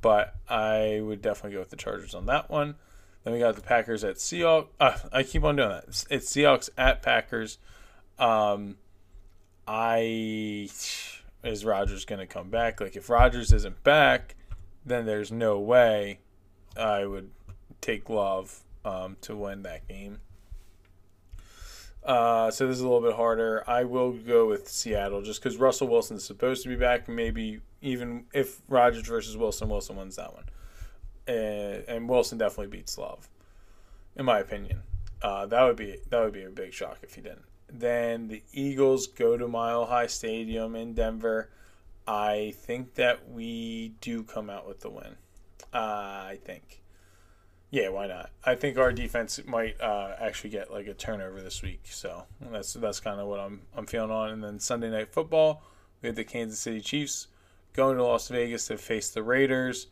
But 0.01 0.35
I 0.47 1.01
would 1.01 1.21
definitely 1.21 1.53
go 1.53 1.59
with 1.59 1.69
the 1.69 1.75
Chargers 1.75 2.13
on 2.13 2.27
that 2.27 2.49
one. 2.49 2.75
Then 3.23 3.33
we 3.33 3.39
got 3.39 3.55
the 3.55 3.61
Packers 3.61 4.03
at 4.03 4.15
Seahawks. 4.15 4.67
Uh, 4.79 4.97
I 5.11 5.23
keep 5.23 5.43
on 5.43 5.55
doing 5.55 5.69
that. 5.69 5.85
It's, 5.87 6.07
it's 6.09 6.31
Seahawks 6.33 6.69
at 6.77 7.01
Packers. 7.01 7.57
Um, 8.19 8.77
I 9.67 10.69
is 11.43 11.65
Rodgers 11.65 12.05
going 12.05 12.19
to 12.19 12.27
come 12.27 12.49
back? 12.49 12.81
Like 12.81 12.95
if 12.95 13.09
Rodgers 13.09 13.51
isn't 13.53 13.83
back, 13.83 14.35
then 14.85 15.05
there's 15.05 15.31
no 15.31 15.59
way 15.59 16.19
I 16.75 17.05
would 17.05 17.31
take 17.81 18.09
Love 18.09 18.63
um, 18.85 19.17
to 19.21 19.35
win 19.35 19.63
that 19.63 19.87
game. 19.87 20.19
Uh, 22.03 22.49
so 22.49 22.67
this 22.67 22.77
is 22.77 22.81
a 22.81 22.87
little 22.87 23.01
bit 23.01 23.15
harder. 23.15 23.63
I 23.67 23.83
will 23.83 24.13
go 24.13 24.47
with 24.47 24.69
Seattle 24.69 25.21
just 25.21 25.43
because 25.43 25.57
Russell 25.57 25.89
Wilson 25.89 26.15
is 26.15 26.23
supposed 26.23 26.63
to 26.63 26.69
be 26.69 26.75
back. 26.75 27.09
Maybe 27.09 27.59
even 27.81 28.25
if 28.33 28.61
Rodgers 28.69 29.05
versus 29.07 29.35
Wilson, 29.35 29.67
Wilson 29.67 29.97
wins 29.97 30.15
that 30.15 30.33
one, 30.33 30.45
and, 31.27 31.83
and 31.87 32.09
Wilson 32.09 32.37
definitely 32.37 32.67
beats 32.77 32.97
Love, 32.97 33.27
in 34.15 34.23
my 34.23 34.39
opinion. 34.39 34.83
Uh, 35.21 35.47
that 35.47 35.61
would 35.63 35.75
be 35.75 35.97
that 36.09 36.21
would 36.21 36.31
be 36.31 36.43
a 36.43 36.49
big 36.49 36.73
shock 36.73 36.99
if 37.03 37.15
he 37.15 37.21
didn't. 37.21 37.43
Then 37.69 38.27
the 38.27 38.43
Eagles 38.53 39.07
go 39.07 39.37
to 39.37 39.47
Mile 39.47 39.85
High 39.85 40.07
Stadium 40.07 40.75
in 40.75 40.93
Denver. 40.93 41.49
I 42.07 42.53
think 42.55 42.95
that 42.95 43.29
we 43.29 43.93
do 43.99 44.23
come 44.23 44.49
out 44.49 44.67
with 44.67 44.79
the 44.79 44.89
win. 44.89 45.17
Uh, 45.73 45.77
I 45.77 46.39
think. 46.43 46.81
Yeah, 47.69 47.89
why 47.89 48.07
not? 48.07 48.31
I 48.45 48.55
think 48.55 48.77
our 48.77 48.93
defense 48.93 49.41
might 49.45 49.79
uh, 49.81 50.15
actually 50.19 50.51
get 50.51 50.71
like 50.71 50.87
a 50.87 50.93
turnover 50.93 51.41
this 51.41 51.61
week, 51.61 51.81
so 51.83 52.23
that's 52.39 52.73
that's 52.73 53.01
kind 53.01 53.19
of 53.19 53.27
what 53.27 53.41
I'm 53.41 53.63
I'm 53.75 53.85
feeling 53.85 54.11
on. 54.11 54.29
And 54.29 54.43
then 54.43 54.59
Sunday 54.59 54.89
night 54.89 55.11
football, 55.11 55.63
we 56.01 56.07
have 56.07 56.15
the 56.15 56.23
Kansas 56.23 56.59
City 56.59 56.79
Chiefs 56.79 57.27
going 57.73 57.97
to 57.97 58.03
Las 58.03 58.29
Vegas 58.29 58.67
to 58.67 58.77
face 58.77 59.09
the 59.09 59.21
Raiders. 59.21 59.87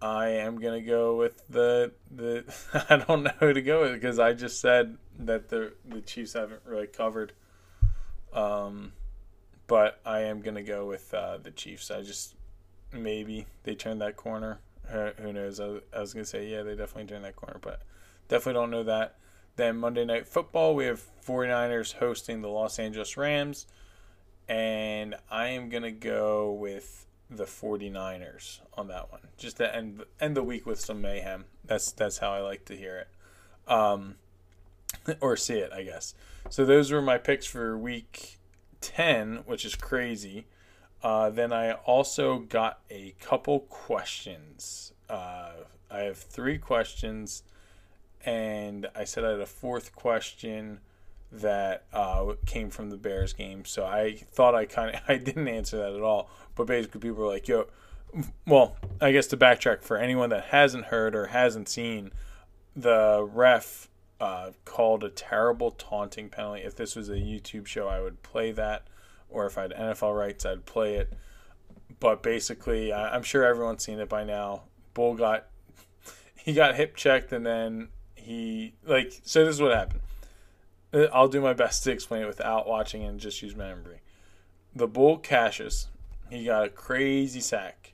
I 0.00 0.28
am 0.28 0.60
gonna 0.60 0.82
go 0.82 1.16
with 1.16 1.46
the 1.48 1.92
the. 2.10 2.44
I 2.90 2.96
don't 2.96 3.22
know 3.24 3.32
who 3.40 3.52
to 3.52 3.62
go 3.62 3.82
with 3.82 3.94
because 3.94 4.18
I 4.18 4.32
just 4.32 4.60
said 4.60 4.98
that 5.18 5.48
the 5.48 5.72
the 5.84 6.00
Chiefs 6.00 6.34
haven't 6.34 6.62
really 6.64 6.86
covered. 6.86 7.32
Um, 8.32 8.92
but 9.66 10.00
I 10.04 10.20
am 10.22 10.42
gonna 10.42 10.62
go 10.62 10.86
with 10.86 11.12
uh, 11.14 11.38
the 11.38 11.50
Chiefs. 11.50 11.90
I 11.90 12.02
just 12.02 12.34
maybe 12.92 13.46
they 13.64 13.74
turn 13.74 13.98
that 13.98 14.16
corner 14.16 14.60
who 14.88 15.32
knows? 15.32 15.60
I, 15.60 15.80
I 15.94 16.00
was 16.00 16.12
to 16.12 16.24
say, 16.24 16.48
yeah, 16.48 16.62
they 16.62 16.74
definitely 16.74 17.06
turned 17.06 17.24
that 17.24 17.36
corner, 17.36 17.58
but 17.60 17.82
definitely 18.28 18.60
don't 18.60 18.70
know 18.70 18.84
that. 18.84 19.16
Then 19.56 19.78
Monday 19.78 20.04
Night 20.04 20.28
Football, 20.28 20.74
we 20.74 20.84
have 20.86 21.02
49ers 21.26 21.94
hosting 21.94 22.42
the 22.42 22.48
Los 22.48 22.78
Angeles 22.78 23.16
Rams. 23.16 23.66
and 24.48 25.14
I 25.30 25.48
am 25.48 25.70
going 25.70 25.82
to 25.82 25.90
go 25.90 26.52
with 26.52 27.05
the 27.30 27.44
49ers 27.44 28.60
on 28.74 28.88
that 28.88 29.10
one. 29.10 29.20
Just 29.36 29.56
to 29.58 29.74
end 29.74 30.04
end 30.20 30.36
the 30.36 30.42
week 30.42 30.66
with 30.66 30.80
some 30.80 31.00
mayhem. 31.00 31.46
That's 31.64 31.92
that's 31.92 32.18
how 32.18 32.32
I 32.32 32.40
like 32.40 32.64
to 32.66 32.76
hear 32.76 32.96
it. 32.98 33.08
Um 33.70 34.16
or 35.20 35.36
see 35.36 35.58
it, 35.58 35.72
I 35.72 35.82
guess. 35.82 36.14
So 36.48 36.64
those 36.64 36.92
were 36.92 37.02
my 37.02 37.18
picks 37.18 37.46
for 37.46 37.76
week 37.76 38.38
10, 38.80 39.42
which 39.46 39.64
is 39.64 39.74
crazy. 39.74 40.46
Uh, 41.02 41.30
then 41.30 41.52
I 41.52 41.72
also 41.72 42.38
got 42.38 42.80
a 42.90 43.14
couple 43.20 43.60
questions. 43.60 44.92
Uh, 45.08 45.52
I 45.90 46.00
have 46.00 46.16
three 46.16 46.58
questions, 46.58 47.42
and 48.24 48.88
I 48.94 49.04
said 49.04 49.24
I 49.24 49.30
had 49.30 49.40
a 49.40 49.46
fourth 49.46 49.94
question 49.94 50.80
that 51.32 51.84
uh, 51.92 52.34
came 52.46 52.70
from 52.70 52.90
the 52.90 52.96
Bears 52.96 53.32
game. 53.32 53.64
So 53.64 53.84
I 53.84 54.16
thought 54.32 54.54
I 54.54 54.64
kind 54.66 54.94
of 54.94 55.00
I 55.08 55.16
didn't 55.16 55.48
answer 55.48 55.76
that 55.78 55.94
at 55.94 56.02
all. 56.02 56.30
But 56.54 56.66
basically, 56.66 57.00
people 57.00 57.24
were 57.24 57.28
like, 57.28 57.48
"Yo." 57.48 57.66
Well, 58.46 58.76
I 59.00 59.12
guess 59.12 59.26
to 59.26 59.36
backtrack 59.36 59.82
for 59.82 59.98
anyone 59.98 60.30
that 60.30 60.44
hasn't 60.44 60.86
heard 60.86 61.14
or 61.14 61.26
hasn't 61.26 61.68
seen, 61.68 62.12
the 62.74 63.28
ref 63.30 63.88
uh, 64.20 64.52
called 64.64 65.04
a 65.04 65.10
terrible 65.10 65.72
taunting 65.72 66.28
penalty. 66.28 66.62
If 66.62 66.76
this 66.76 66.96
was 66.96 67.08
a 67.10 67.16
YouTube 67.16 67.66
show, 67.66 67.88
I 67.88 68.00
would 68.00 68.22
play 68.22 68.52
that, 68.52 68.86
or 69.28 69.46
if 69.46 69.58
I 69.58 69.62
had 69.62 69.72
NFL 69.72 70.16
rights, 70.16 70.46
I'd 70.46 70.64
play 70.64 70.94
it. 70.94 71.12
But 72.00 72.22
basically, 72.22 72.92
I, 72.92 73.14
I'm 73.14 73.22
sure 73.22 73.44
everyone's 73.44 73.84
seen 73.84 73.98
it 73.98 74.08
by 74.08 74.24
now. 74.24 74.62
Bull 74.94 75.14
got 75.14 75.46
he 76.36 76.54
got 76.54 76.76
hip 76.76 76.96
checked, 76.96 77.32
and 77.32 77.44
then 77.44 77.88
he 78.14 78.74
like 78.86 79.12
so. 79.24 79.44
This 79.44 79.56
is 79.56 79.62
what 79.62 79.72
happened. 79.72 80.00
Uh, 80.96 81.08
I'll 81.12 81.28
do 81.28 81.40
my 81.40 81.52
best 81.52 81.84
to 81.84 81.92
explain 81.92 82.22
it 82.22 82.26
without 82.26 82.66
watching 82.66 83.04
and 83.04 83.20
just 83.20 83.42
use 83.42 83.54
memory. 83.54 84.00
The 84.74 84.86
bull 84.86 85.18
Cassius, 85.18 85.88
he 86.30 86.44
got 86.46 86.66
a 86.66 86.70
crazy 86.70 87.40
sack. 87.40 87.92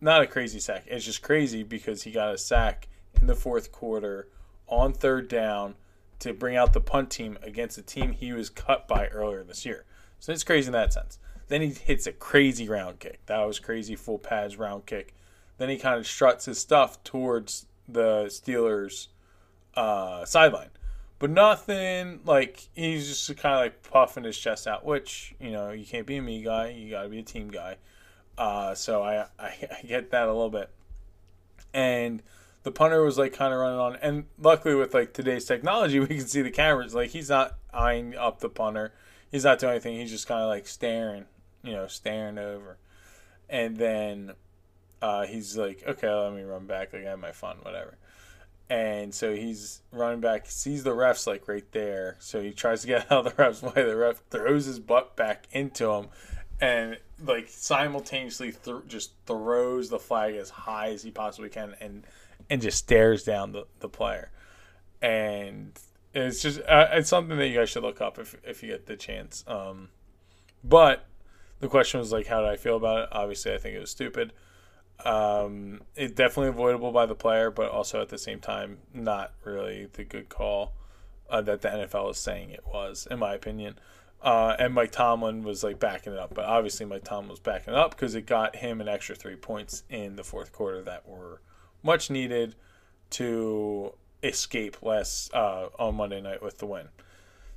Not 0.00 0.22
a 0.22 0.26
crazy 0.26 0.60
sack. 0.60 0.84
It's 0.86 1.04
just 1.04 1.22
crazy 1.22 1.64
because 1.64 2.02
he 2.02 2.12
got 2.12 2.34
a 2.34 2.38
sack 2.38 2.88
in 3.20 3.26
the 3.26 3.34
fourth 3.34 3.72
quarter 3.72 4.28
on 4.68 4.92
third 4.92 5.28
down 5.28 5.74
to 6.20 6.32
bring 6.32 6.56
out 6.56 6.72
the 6.72 6.80
punt 6.80 7.10
team 7.10 7.36
against 7.42 7.78
a 7.78 7.82
team 7.82 8.12
he 8.12 8.32
was 8.32 8.48
cut 8.48 8.86
by 8.86 9.08
earlier 9.08 9.42
this 9.42 9.66
year. 9.66 9.84
So 10.20 10.32
it's 10.32 10.44
crazy 10.44 10.68
in 10.68 10.72
that 10.72 10.92
sense. 10.92 11.18
Then 11.48 11.62
he 11.62 11.70
hits 11.70 12.06
a 12.06 12.12
crazy 12.12 12.68
round 12.68 13.00
kick. 13.00 13.26
That 13.26 13.44
was 13.44 13.58
crazy 13.58 13.96
full 13.96 14.18
pads 14.18 14.56
round 14.56 14.86
kick. 14.86 15.14
Then 15.58 15.68
he 15.68 15.78
kind 15.78 15.98
of 15.98 16.06
struts 16.06 16.44
his 16.44 16.58
stuff 16.58 17.02
towards 17.02 17.66
the 17.88 18.26
Steelers 18.26 19.08
uh, 19.74 20.24
sideline. 20.24 20.70
But 21.22 21.30
nothing 21.30 22.18
like 22.24 22.66
he's 22.74 23.06
just 23.06 23.28
kind 23.40 23.54
of 23.54 23.60
like 23.60 23.88
puffing 23.88 24.24
his 24.24 24.36
chest 24.36 24.66
out, 24.66 24.84
which 24.84 25.36
you 25.38 25.52
know 25.52 25.70
you 25.70 25.86
can't 25.86 26.04
be 26.04 26.16
a 26.16 26.20
me 26.20 26.42
guy, 26.42 26.70
you 26.70 26.90
got 26.90 27.04
to 27.04 27.08
be 27.08 27.20
a 27.20 27.22
team 27.22 27.46
guy. 27.46 27.76
Uh, 28.36 28.74
so 28.74 29.04
I, 29.04 29.26
I 29.38 29.54
I 29.78 29.86
get 29.86 30.10
that 30.10 30.24
a 30.24 30.32
little 30.32 30.50
bit, 30.50 30.68
and 31.72 32.24
the 32.64 32.72
punter 32.72 33.04
was 33.04 33.18
like 33.18 33.32
kind 33.34 33.54
of 33.54 33.60
running 33.60 33.78
on. 33.78 33.96
And 34.02 34.24
luckily, 34.36 34.74
with 34.74 34.94
like 34.94 35.12
today's 35.12 35.44
technology, 35.44 36.00
we 36.00 36.08
can 36.08 36.26
see 36.26 36.42
the 36.42 36.50
cameras. 36.50 36.92
Like 36.92 37.10
he's 37.10 37.28
not 37.28 37.56
eyeing 37.72 38.16
up 38.16 38.40
the 38.40 38.48
punter. 38.48 38.92
He's 39.30 39.44
not 39.44 39.60
doing 39.60 39.74
anything. 39.74 40.00
He's 40.00 40.10
just 40.10 40.26
kind 40.26 40.42
of 40.42 40.48
like 40.48 40.66
staring, 40.66 41.26
you 41.62 41.70
know, 41.70 41.86
staring 41.86 42.36
over. 42.36 42.78
And 43.48 43.76
then 43.76 44.32
uh, 45.00 45.26
he's 45.26 45.56
like, 45.56 45.84
okay, 45.86 46.12
let 46.12 46.34
me 46.34 46.42
run 46.42 46.66
back. 46.66 46.92
Like 46.92 47.06
I 47.06 47.10
have 47.10 47.20
my 47.20 47.30
fun, 47.30 47.58
whatever. 47.62 47.96
And 48.72 49.14
so 49.14 49.34
he's 49.34 49.82
running 49.90 50.20
back, 50.20 50.46
sees 50.46 50.82
the 50.82 50.92
refs 50.92 51.26
like 51.26 51.46
right 51.46 51.70
there. 51.72 52.16
So 52.20 52.40
he 52.40 52.52
tries 52.52 52.80
to 52.80 52.86
get 52.86 53.00
out 53.12 53.26
of 53.26 53.36
the 53.36 53.42
refs 53.42 53.62
way. 53.62 53.84
The 53.84 53.94
ref 53.94 54.22
throws 54.30 54.64
his 54.64 54.78
butt 54.78 55.14
back 55.14 55.46
into 55.52 55.90
him, 55.90 56.06
and 56.58 56.96
like 57.22 57.48
simultaneously 57.50 58.52
th- 58.52 58.86
just 58.88 59.12
throws 59.26 59.90
the 59.90 59.98
flag 59.98 60.36
as 60.36 60.48
high 60.48 60.88
as 60.88 61.02
he 61.02 61.10
possibly 61.10 61.50
can, 61.50 61.74
and 61.82 62.04
and 62.48 62.62
just 62.62 62.78
stares 62.78 63.24
down 63.24 63.52
the, 63.52 63.66
the 63.80 63.90
player. 63.90 64.30
And 65.02 65.78
it's 66.14 66.40
just 66.40 66.60
uh, 66.60 66.88
it's 66.92 67.10
something 67.10 67.36
that 67.36 67.48
you 67.48 67.58
guys 67.58 67.68
should 67.68 67.82
look 67.82 68.00
up 68.00 68.18
if 68.18 68.36
if 68.42 68.62
you 68.62 68.70
get 68.70 68.86
the 68.86 68.96
chance. 68.96 69.44
Um, 69.46 69.90
but 70.64 71.04
the 71.60 71.68
question 71.68 72.00
was 72.00 72.10
like, 72.10 72.26
how 72.26 72.40
did 72.40 72.48
I 72.48 72.56
feel 72.56 72.78
about 72.78 73.02
it? 73.02 73.08
Obviously, 73.12 73.52
I 73.52 73.58
think 73.58 73.76
it 73.76 73.80
was 73.80 73.90
stupid. 73.90 74.32
Um, 75.04 75.82
it's 75.96 76.14
definitely 76.14 76.50
avoidable 76.50 76.92
by 76.92 77.06
the 77.06 77.14
player, 77.14 77.50
but 77.50 77.70
also 77.70 78.00
at 78.00 78.08
the 78.08 78.18
same 78.18 78.40
time, 78.40 78.78
not 78.94 79.32
really 79.44 79.88
the 79.92 80.04
good 80.04 80.28
call 80.28 80.74
uh, 81.28 81.40
that 81.40 81.62
the 81.62 81.68
NFL 81.68 82.10
is 82.10 82.18
saying 82.18 82.50
it 82.50 82.64
was, 82.66 83.06
in 83.10 83.18
my 83.18 83.34
opinion. 83.34 83.78
Uh, 84.22 84.54
and 84.58 84.72
Mike 84.72 84.92
Tomlin 84.92 85.42
was 85.42 85.64
like 85.64 85.80
backing 85.80 86.12
it 86.12 86.18
up, 86.18 86.32
but 86.32 86.44
obviously 86.44 86.86
Mike 86.86 87.02
Tomlin 87.02 87.30
was 87.30 87.40
backing 87.40 87.74
it 87.74 87.78
up 87.78 87.90
because 87.90 88.14
it 88.14 88.26
got 88.26 88.54
him 88.56 88.80
an 88.80 88.88
extra 88.88 89.16
three 89.16 89.34
points 89.34 89.82
in 89.90 90.14
the 90.14 90.22
fourth 90.22 90.52
quarter 90.52 90.80
that 90.82 91.08
were 91.08 91.40
much 91.82 92.08
needed 92.08 92.54
to 93.10 93.92
escape 94.22 94.80
last 94.82 95.34
uh, 95.34 95.68
on 95.76 95.96
Monday 95.96 96.20
night 96.20 96.40
with 96.40 96.58
the 96.58 96.66
win. 96.66 96.88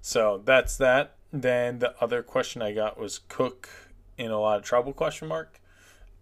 So 0.02 0.42
that's 0.44 0.78
that. 0.78 1.16
Then 1.32 1.80
the 1.80 1.94
other 2.02 2.24
question 2.24 2.62
I 2.62 2.72
got 2.72 3.00
was 3.00 3.20
Cook 3.20 3.70
in 4.18 4.32
a 4.32 4.40
lot 4.40 4.58
of 4.58 4.64
trouble 4.64 4.94
question 4.94 5.28
mark, 5.28 5.60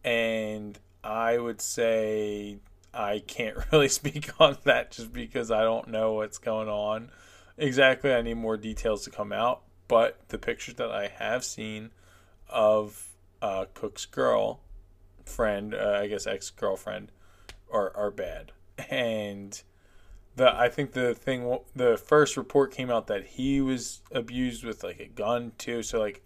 and 0.04 0.78
I 1.04 1.38
would 1.38 1.62
say 1.62 2.58
I 2.94 3.20
can't 3.26 3.58
really 3.72 3.90
speak 3.90 4.40
on 4.40 4.58
that 4.64 4.92
just 4.92 5.14
because 5.14 5.52
I 5.52 5.62
don't 5.62 5.90
know 5.90 6.14
what's 6.14 6.38
going 6.38 6.70
on 6.70 7.12
exactly. 7.58 8.14
I 8.14 8.22
need 8.22 8.36
more 8.36 8.58
details 8.58 9.04
to 9.04 9.10
come 9.10 9.32
out, 9.32 9.62
but 9.88 10.20
the 10.30 10.38
pictures 10.38 10.76
that 10.76 10.92
I 10.92 11.08
have 11.08 11.44
seen 11.44 11.92
of 12.50 13.10
uh, 13.42 13.66
Cook's 13.74 14.06
girl 14.06 14.62
friend, 15.26 15.74
uh, 15.74 16.00
I 16.02 16.08
guess 16.08 16.28
ex 16.28 16.50
girlfriend, 16.50 17.12
are 17.72 17.96
are 17.96 18.12
bad. 18.12 18.52
And 18.90 19.62
the 20.36 20.56
I 20.56 20.70
think 20.70 20.94
the 20.94 21.14
thing 21.14 21.60
the 21.76 21.98
first 21.98 22.38
report 22.38 22.72
came 22.72 22.90
out 22.90 23.08
that 23.08 23.26
he 23.26 23.62
was 23.62 24.02
abused 24.12 24.64
with 24.64 24.84
like 24.84 25.00
a 25.00 25.08
gun 25.08 25.54
too. 25.58 25.84
So 25.84 26.00
like 26.00 26.26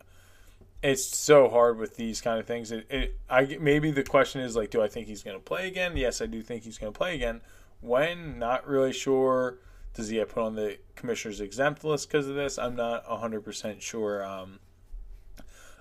it's 0.83 1.05
so 1.05 1.49
hard 1.49 1.77
with 1.77 1.95
these 1.95 2.21
kind 2.21 2.39
of 2.39 2.45
things. 2.45 2.71
It, 2.71 2.85
it 2.89 3.19
I 3.29 3.57
maybe 3.59 3.91
the 3.91 4.03
question 4.03 4.41
is 4.41 4.55
like, 4.55 4.69
do 4.69 4.81
I 4.81 4.87
think 4.87 5.07
he's 5.07 5.23
going 5.23 5.37
to 5.37 5.43
play 5.43 5.67
again? 5.67 5.97
Yes, 5.97 6.21
I 6.21 6.25
do 6.25 6.41
think 6.41 6.63
he's 6.63 6.77
going 6.77 6.93
to 6.93 6.97
play 6.97 7.15
again. 7.15 7.41
When? 7.81 8.39
Not 8.39 8.67
really 8.67 8.93
sure. 8.93 9.59
Does 9.93 10.09
he 10.09 10.17
get 10.17 10.29
put 10.29 10.43
on 10.43 10.55
the 10.55 10.77
commissioner's 10.95 11.41
exempt 11.41 11.83
list 11.83 12.07
because 12.07 12.27
of 12.27 12.35
this? 12.35 12.59
I'm 12.59 12.75
not 12.75 13.05
100% 13.07 13.81
sure. 13.81 14.23
Um, 14.23 14.59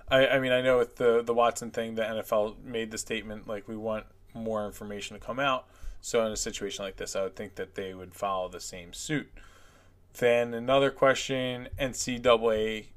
I, 0.09 0.27
I 0.27 0.39
mean, 0.39 0.51
I 0.51 0.61
know 0.61 0.79
with 0.79 0.95
the, 0.95 1.21
the 1.21 1.33
Watson 1.33 1.69
thing, 1.69 1.95
the 1.95 2.01
NFL 2.01 2.63
made 2.63 2.89
the 2.89 2.97
statement 2.97 3.47
like 3.47 3.67
we 3.67 3.75
want 3.75 4.05
more 4.33 4.65
information 4.65 5.19
to 5.19 5.23
come 5.23 5.39
out. 5.39 5.67
So 6.01 6.25
in 6.25 6.31
a 6.31 6.37
situation 6.37 6.85
like 6.85 6.97
this, 6.97 7.15
I 7.15 7.23
would 7.23 7.35
think 7.35 7.55
that 7.55 7.75
they 7.75 7.93
would 7.93 8.15
follow 8.15 8.49
the 8.49 8.59
same 8.59 8.93
suit. 8.93 9.29
Then 10.13 10.53
another 10.53 10.89
question: 10.89 11.69
NCAA, 11.79 12.87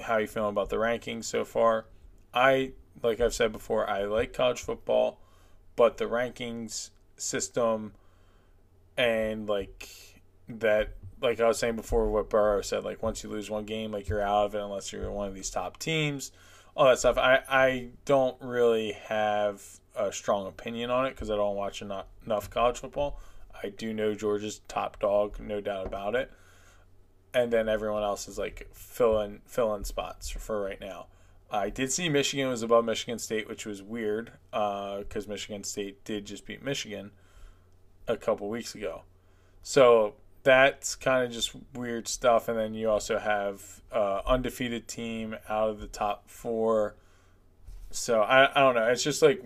how 0.00 0.18
you 0.18 0.26
feeling 0.26 0.50
about 0.50 0.70
the 0.70 0.76
rankings 0.76 1.24
so 1.24 1.44
far? 1.44 1.86
I 2.32 2.72
like 3.02 3.20
I've 3.20 3.34
said 3.34 3.52
before, 3.52 3.88
I 3.88 4.04
like 4.04 4.32
college 4.32 4.60
football, 4.60 5.20
but 5.76 5.96
the 5.96 6.06
rankings 6.06 6.90
system 7.16 7.92
and 8.96 9.48
like 9.48 9.88
that 10.48 10.94
like 11.20 11.40
I 11.40 11.48
was 11.48 11.58
saying 11.58 11.76
before 11.76 12.08
what 12.10 12.30
Burrow 12.30 12.62
said, 12.62 12.84
like 12.84 13.02
once 13.02 13.22
you 13.22 13.30
lose 13.30 13.50
one 13.50 13.64
game, 13.64 13.92
like 13.92 14.08
you're 14.08 14.22
out 14.22 14.46
of 14.46 14.54
it 14.54 14.60
unless 14.60 14.92
you're 14.92 15.10
one 15.10 15.28
of 15.28 15.34
these 15.34 15.50
top 15.50 15.78
teams, 15.78 16.32
all 16.76 16.86
that 16.86 16.98
stuff. 16.98 17.18
I, 17.18 17.42
I 17.48 17.88
don't 18.04 18.36
really 18.40 18.92
have 18.92 19.62
a 19.96 20.12
strong 20.12 20.46
opinion 20.46 20.90
on 20.90 21.06
it 21.06 21.10
because 21.10 21.30
I 21.30 21.36
don't 21.36 21.56
watch 21.56 21.82
enough, 21.82 22.06
enough 22.24 22.48
college 22.50 22.78
football. 22.78 23.20
I 23.60 23.70
do 23.70 23.92
know 23.92 24.14
Georgia's 24.14 24.60
top 24.68 25.00
dog, 25.00 25.40
no 25.40 25.60
doubt 25.60 25.86
about 25.86 26.14
it. 26.14 26.30
And 27.38 27.52
then 27.52 27.68
everyone 27.68 28.02
else 28.02 28.26
is 28.26 28.36
like 28.36 28.68
fill 28.72 29.20
in 29.20 29.38
fill 29.46 29.72
in 29.76 29.84
spots 29.84 30.28
for 30.28 30.60
right 30.60 30.80
now. 30.80 31.06
I 31.52 31.70
did 31.70 31.92
see 31.92 32.08
Michigan 32.08 32.48
was 32.48 32.62
above 32.62 32.84
Michigan 32.84 33.20
State, 33.20 33.48
which 33.48 33.64
was 33.64 33.80
weird 33.80 34.32
because 34.50 35.26
uh, 35.26 35.30
Michigan 35.30 35.62
State 35.62 36.04
did 36.04 36.24
just 36.24 36.44
beat 36.46 36.64
Michigan 36.64 37.12
a 38.08 38.16
couple 38.16 38.48
weeks 38.48 38.74
ago. 38.74 39.02
So 39.62 40.14
that's 40.42 40.96
kind 40.96 41.24
of 41.24 41.30
just 41.30 41.52
weird 41.74 42.08
stuff. 42.08 42.48
And 42.48 42.58
then 42.58 42.74
you 42.74 42.90
also 42.90 43.20
have 43.20 43.82
uh, 43.92 44.22
undefeated 44.26 44.88
team 44.88 45.36
out 45.48 45.70
of 45.70 45.78
the 45.78 45.86
top 45.86 46.28
four. 46.28 46.96
So 47.92 48.20
I, 48.20 48.50
I 48.50 48.60
don't 48.64 48.74
know. 48.74 48.88
It's 48.88 49.04
just 49.04 49.22
like 49.22 49.44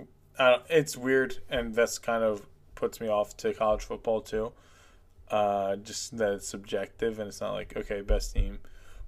it's 0.71 0.97
weird, 0.97 1.41
and 1.51 1.75
that's 1.75 1.99
kind 1.99 2.25
of 2.25 2.47
puts 2.75 3.03
me 3.03 3.09
off 3.09 3.37
to 3.37 3.53
college 3.53 3.83
football 3.83 4.23
too. 4.23 4.53
Uh, 5.33 5.77
just 5.77 6.17
that 6.19 6.35
it's 6.35 6.47
subjective, 6.47 7.19
and 7.19 7.29
it's 7.29 7.41
not 7.41 7.53
like 7.53 7.77
okay, 7.77 8.03
best 8.03 8.35
team. 8.35 8.61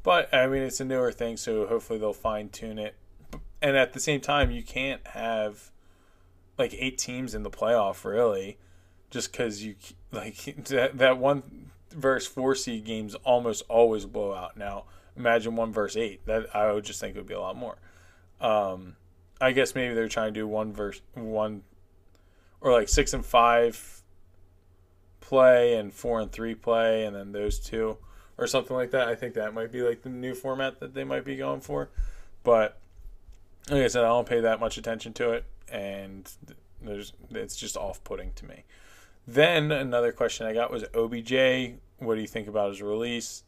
But 0.03 0.33
I 0.35 0.47
mean, 0.47 0.63
it's 0.63 0.81
a 0.81 0.85
newer 0.85 1.13
thing, 1.13 1.37
so 1.37 1.67
hopefully 1.67 1.99
they'll 1.99 2.13
fine 2.13 2.49
tune 2.49 2.79
it. 2.79 2.97
And 3.63 3.77
at 3.77 3.93
the 3.93 4.01
same 4.01 4.21
time, 4.21 4.51
you 4.51 4.63
can't 4.63 5.07
have 5.09 5.71
like 6.59 6.75
eight 6.79 6.99
teams 6.99 7.35
in 7.35 7.43
the 7.43 7.51
playoff, 7.51 8.05
really, 8.05 8.59
just 9.11 9.33
because 9.33 9.63
you 9.63 9.77
like 10.11 10.37
that, 10.67 10.99
that 10.99 11.19
one 11.19 11.71
versus 11.91 12.27
four 12.27 12.55
seed 12.55 12.85
games 12.85 13.15
almost 13.17 13.63
always 13.69 14.05
blow 14.07 14.35
out. 14.35 14.57
Now, 14.57 14.85
Imagine 15.17 15.55
one 15.55 15.73
verse 15.73 15.97
eight. 15.97 16.27
That 16.27 16.55
I 16.55 16.73
would 16.73 16.85
just 16.85 17.01
think 17.01 17.17
would 17.17 17.27
be 17.27 17.35
a 17.35 17.41
lot 17.41 17.57
more. 17.57 17.77
Um, 18.41 18.97
I 19.41 19.53
guess 19.53 19.75
maybe 19.75 19.95
they're 19.95 20.09
trying 20.09 20.35
to 20.35 20.41
do 20.41 20.49
one 20.49 20.73
verse 20.73 21.01
one, 21.15 21.63
or 22.61 22.73
like 22.73 22.89
six 22.89 23.15
and 23.15 23.25
five 23.25 24.03
play 25.25 25.77
and 25.77 25.93
four 25.93 26.21
and 26.21 26.31
three 26.31 26.55
play, 26.55 27.05
and 27.05 27.17
then 27.17 27.33
those 27.33 27.59
two 27.59 27.97
or 28.37 28.47
something 28.47 28.77
like 28.77 28.91
that. 28.91 29.09
I 29.09 29.15
think 29.15 29.35
that 29.35 29.55
might 29.55 29.73
be 29.73 29.83
like 29.83 30.03
the 30.03 30.09
new 30.09 30.35
format 30.35 30.81
that 30.81 30.95
they 30.95 31.05
might 31.05 31.25
be 31.25 31.37
going 31.37 31.61
for. 31.61 31.89
But 32.43 32.79
like 33.71 33.83
I 33.83 33.89
said, 33.89 34.05
I 34.05 34.09
don't 34.09 34.29
pay 34.29 34.41
that 34.41 34.61
much 34.61 34.77
attention 34.77 35.13
to 35.15 35.33
it, 35.33 35.45
and 35.71 36.31
there's 36.81 37.13
it's 37.31 37.57
just 37.57 37.77
off-putting 37.77 38.33
to 38.35 38.47
me. 38.47 38.65
Then 39.27 39.73
another 39.73 40.13
question 40.13 40.47
I 40.47 40.53
got 40.53 40.71
was 40.71 40.85
OBJ. 40.95 41.79
What 41.99 42.17
do 42.17 42.21
you 42.21 42.27
think 42.27 42.49
about 42.49 42.71
his 42.71 42.83
release? 42.83 43.45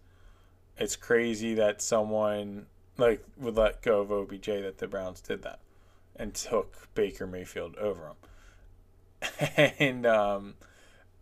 It's 0.79 0.97
crazy 0.97 1.55
that 1.55 1.83
someone 1.83 2.67
like 2.97 3.23
would 3.37 3.57
let 3.57 3.83
go 3.83 4.01
of 4.01 4.11
OBJ 4.11 4.47
that 4.47 4.79
the 4.79 4.87
Browns 4.87 5.21
did 5.21 5.43
that 5.43 5.59
and 6.15 6.35
took 6.35 6.89
Baker 6.95 7.27
Mayfield 7.27 7.77
over 7.77 8.09
him. 8.09 8.17
and 9.79 10.07
um, 10.07 10.55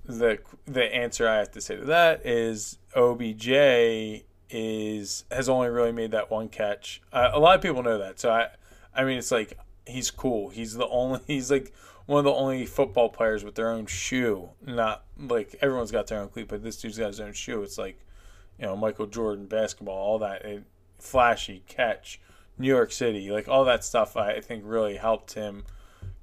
the 0.05 0.39
the 0.67 0.95
answer 0.95 1.29
I 1.29 1.37
have 1.37 1.51
to 1.53 1.61
say 1.61 1.77
to 1.77 1.85
that 1.87 2.27
is 2.27 2.79
OBJ 2.95 4.25
is 4.51 5.25
has 5.31 5.49
only 5.49 5.69
really 5.69 5.93
made 5.93 6.11
that 6.13 6.31
one 6.31 6.49
catch. 6.49 7.03
Uh, 7.13 7.31
a 7.33 7.41
lot 7.41 7.57
of 7.57 7.63
people 7.63 7.83
know 7.83 7.99
that, 7.99 8.21
so 8.21 8.31
I 8.31 8.49
I 8.95 9.05
mean 9.05 9.19
it's 9.19 9.31
like 9.31 9.59
he's 9.87 10.11
cool. 10.11 10.51
He's 10.51 10.75
the 10.75 10.89
only 10.89 11.21
he's 11.27 11.51
like 11.51 11.73
one 12.07 12.19
of 12.19 12.25
the 12.25 12.33
only 12.33 12.67
football 12.67 13.09
players 13.09 13.45
with 13.45 13.55
their 13.55 13.71
own 13.71 13.87
shoe. 13.87 14.51
Not 14.65 15.05
like 15.19 15.57
everyone's 15.61 15.91
got 15.91 16.07
their 16.07 16.21
own 16.21 16.29
cleat, 16.29 16.49
but 16.49 16.63
this 16.63 16.81
dude's 16.81 16.99
got 16.99 17.09
his 17.09 17.21
own 17.21 17.33
shoe. 17.33 17.63
It's 17.63 17.79
like 17.79 17.99
you 18.59 18.67
know 18.67 18.77
Michael 18.77 19.07
Jordan 19.07 19.47
basketball, 19.47 19.97
all 19.97 20.19
that 20.19 20.45
it, 20.45 20.65
flashy 20.99 21.63
catch, 21.67 22.21
New 22.59 22.69
York 22.69 22.93
City, 22.93 23.31
like 23.31 23.49
all 23.49 23.65
that 23.65 23.85
stuff. 23.85 24.17
I 24.17 24.41
think 24.41 24.65
really 24.67 24.97
helped 24.97 25.33
him 25.33 25.65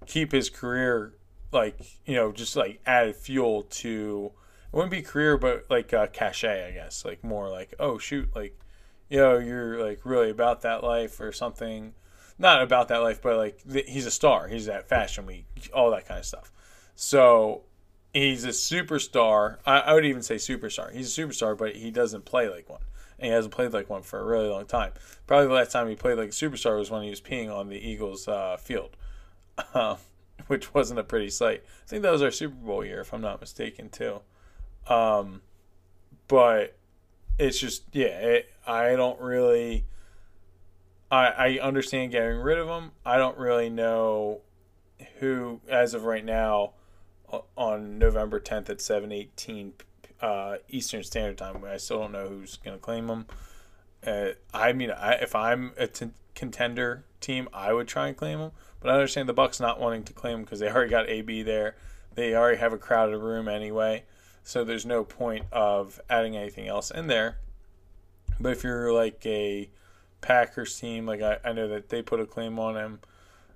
keep 0.06 0.32
his 0.32 0.50
career 0.50 1.14
like 1.52 1.78
you 2.06 2.16
know 2.16 2.32
just 2.32 2.56
like 2.56 2.80
added 2.86 3.16
fuel 3.16 3.64
to 3.64 4.32
it 4.72 4.76
wouldn't 4.76 4.92
be 4.92 5.02
career 5.02 5.38
but 5.38 5.66
like 5.70 5.94
uh, 5.94 6.08
cachet 6.08 6.68
i 6.68 6.72
guess. 6.72 7.04
Like 7.06 7.24
more 7.24 7.50
like 7.50 7.74
oh 7.80 7.98
shoot 7.98 8.30
like 8.36 8.58
you 9.10 9.18
know 9.18 9.38
you're 9.38 9.86
like 9.86 10.02
really 10.06 10.30
about 10.30 10.62
that 10.62 10.84
life 10.84 11.20
or 11.20 11.32
something. 11.32 11.94
Not 12.40 12.62
about 12.62 12.88
that 12.88 12.98
life 12.98 13.22
but 13.22 13.38
like 13.38 13.60
th- 13.70 13.90
he's 13.90 14.06
a 14.06 14.12
star. 14.12 14.48
He's 14.48 14.68
at 14.68 14.88
fashion 14.88 15.26
week 15.26 15.46
all 15.74 15.92
that 15.92 16.08
kind 16.08 16.20
of 16.20 16.26
stuff. 16.26 16.52
So 16.96 17.64
he's 18.14 18.46
a 18.46 18.50
superstar. 18.50 19.58
I, 19.66 19.80
I 19.80 19.94
would 19.94 20.06
even 20.06 20.22
say 20.22 20.36
superstar. 20.36 20.94
He's 20.94 21.18
a 21.18 21.22
superstar 21.22 21.58
but 21.58 21.76
he 21.76 21.92
doesn't 21.92 22.26
play 22.26 22.50
like 22.50 22.70
one. 22.70 22.82
And 23.20 23.28
he 23.28 23.34
hasn't 23.34 23.54
played 23.54 23.72
like 23.72 23.88
one 23.88 24.02
for 24.02 24.20
a 24.20 24.26
really 24.26 24.50
long 24.50 24.66
time. 24.66 24.94
Probably 25.28 25.48
the 25.48 25.54
last 25.54 25.72
time 25.72 25.88
he 25.88 25.96
played 25.96 26.18
like 26.18 26.30
a 26.30 26.32
superstar 26.32 26.80
was 26.80 26.90
when 26.90 27.04
he 27.04 27.12
was 27.12 27.22
peeing 27.22 27.56
on 27.56 27.70
the 27.70 27.78
eagles 27.78 28.28
uh, 28.28 28.58
field. 28.58 28.96
Um, 29.76 29.98
which 30.48 30.74
wasn't 30.74 31.00
a 31.00 31.04
pretty 31.04 31.30
sight. 31.30 31.64
I 31.84 31.88
think 31.88 32.04
that 32.04 32.12
was 32.12 32.22
our 32.22 32.32
Super 32.32 32.56
Bowl 32.56 32.86
year, 32.86 33.02
if 33.02 33.14
I'm 33.14 33.22
not 33.22 33.42
mistaken, 33.42 33.90
too. 33.90 34.22
Um, 34.88 35.42
but 36.28 36.78
it's 37.38 37.60
just 37.60 37.84
yeah, 37.94 38.08
it, 38.08 38.50
I 38.66 38.96
don't 38.96 39.20
really. 39.20 39.86
I 41.10 41.28
I 41.28 41.60
understand 41.62 42.12
getting 42.12 42.38
rid 42.38 42.58
of 42.58 42.68
them. 42.68 42.92
I 43.06 43.18
don't 43.18 43.38
really 43.38 43.70
know 43.70 44.42
who, 45.20 45.62
as 45.68 45.94
of 45.94 46.04
right 46.04 46.24
now, 46.24 46.74
on 47.58 47.98
November 47.98 48.40
10th 48.40 48.70
at 48.70 48.78
7:18 48.78 49.74
uh, 50.22 50.58
Eastern 50.70 51.04
Standard 51.04 51.38
Time. 51.38 51.64
I 51.66 51.78
still 51.78 52.00
don't 52.00 52.12
know 52.12 52.28
who's 52.28 52.58
going 52.58 52.78
to 52.78 52.82
claim 52.82 53.08
them. 53.08 53.26
Uh, 54.06 54.30
I 54.54 54.74
mean, 54.74 54.92
I, 54.92 55.14
if 55.14 55.36
I'm 55.36 55.74
a 55.78 55.88
t- 55.88 56.12
contender 56.36 57.06
team, 57.22 57.48
I 57.54 57.74
would 57.74 57.88
try 57.88 58.08
and 58.08 58.18
claim 58.18 58.40
them. 58.40 58.52
But 58.80 58.90
I 58.90 58.94
understand 58.94 59.30
the 59.30 59.34
Bucks 59.34 59.60
not 59.60 59.80
wanting 59.80 60.04
to 60.04 60.14
claim 60.14 60.42
because 60.42 60.60
they 60.60 60.70
already 60.70 60.90
got 60.90 61.08
AB 61.10 61.44
there. 61.44 61.76
They 62.16 62.36
already 62.36 62.58
have 62.58 62.74
a 62.74 62.78
crowded 62.78 63.20
room 63.20 63.48
anyway, 63.48 64.04
so 64.44 64.64
there's 64.64 64.86
no 64.86 65.04
point 65.04 65.46
of 65.52 66.02
adding 66.10 66.36
anything 66.36 66.68
else 66.68 66.92
in 66.92 67.08
there. 67.08 67.38
But 68.40 68.52
if 68.52 68.64
you're 68.64 68.92
like 68.92 69.26
a 69.26 69.70
Packers 70.20 70.78
team, 70.80 71.06
like 71.06 71.22
I, 71.22 71.38
I 71.46 71.54
know 71.54 71.68
that 71.70 71.90
they 71.90 72.02
put 72.02 72.20
a 72.20 72.26
claim 72.26 72.60
on 72.60 72.76
him, 72.76 73.00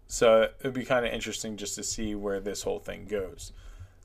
so 0.08 0.50
it'd 0.60 0.74
be 0.74 0.86
kind 0.86 1.06
of 1.06 1.12
interesting 1.12 1.58
just 1.58 1.76
to 1.76 1.84
see 1.84 2.16
where 2.16 2.40
this 2.40 2.64
whole 2.64 2.80
thing 2.80 3.06
goes. 3.06 3.52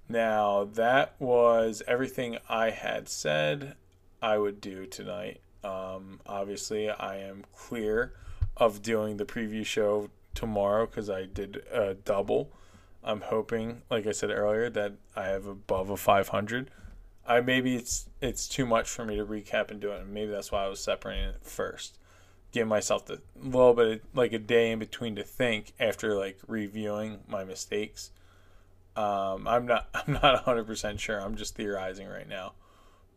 Now 0.08 0.64
that 0.74 1.14
was 1.20 1.82
everything 1.86 2.38
I 2.48 2.70
had 2.70 3.08
said 3.08 3.76
I 4.20 4.38
would 4.38 4.60
do 4.60 4.86
tonight. 4.86 5.40
Um, 5.62 6.20
obviously, 6.26 6.90
I 6.90 7.18
am 7.18 7.44
clear 7.54 8.14
of 8.60 8.82
doing 8.82 9.16
the 9.16 9.24
preview 9.24 9.64
show 9.64 10.10
tomorrow 10.34 10.86
because 10.86 11.10
I 11.10 11.24
did 11.24 11.62
a 11.72 11.94
double. 11.94 12.52
I'm 13.02 13.22
hoping, 13.22 13.82
like 13.90 14.06
I 14.06 14.12
said 14.12 14.30
earlier, 14.30 14.68
that 14.70 14.92
I 15.16 15.24
have 15.24 15.46
above 15.46 15.88
a 15.88 15.96
500. 15.96 16.70
I 17.26 17.40
maybe 17.40 17.74
it's 17.74 18.08
it's 18.20 18.46
too 18.46 18.66
much 18.66 18.88
for 18.88 19.04
me 19.04 19.16
to 19.16 19.24
recap 19.24 19.70
and 19.70 19.80
do 19.80 19.92
it. 19.92 20.02
And 20.02 20.12
maybe 20.12 20.30
that's 20.30 20.52
why 20.52 20.64
I 20.64 20.68
was 20.68 20.80
separating 20.80 21.30
it 21.30 21.42
first. 21.42 21.98
Give 22.52 22.68
myself 22.68 23.08
a 23.08 23.18
little 23.36 23.74
bit 23.74 23.86
of, 23.86 24.00
like 24.12 24.32
a 24.32 24.38
day 24.38 24.70
in 24.70 24.78
between 24.78 25.16
to 25.16 25.22
think 25.22 25.72
after 25.80 26.14
like 26.14 26.38
reviewing 26.46 27.20
my 27.26 27.44
mistakes. 27.44 28.10
Um, 28.96 29.48
I'm 29.48 29.64
not 29.64 29.88
I'm 29.94 30.12
not 30.14 30.34
100 30.34 30.66
percent 30.66 31.00
sure. 31.00 31.18
I'm 31.18 31.36
just 31.36 31.54
theorizing 31.54 32.08
right 32.08 32.28
now. 32.28 32.52